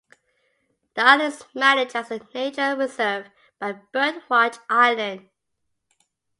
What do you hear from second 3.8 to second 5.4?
BirdWatch Ireland.